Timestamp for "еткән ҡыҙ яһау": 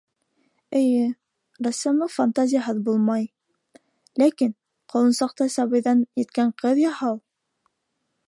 6.23-7.21